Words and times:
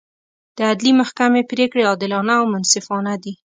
د 0.57 0.59
عدلي 0.69 0.91
محکمې 1.01 1.41
پرېکړې 1.51 1.87
عادلانه 1.89 2.33
او 2.39 2.45
منصفانه 2.53 3.13
دي. 3.23 3.33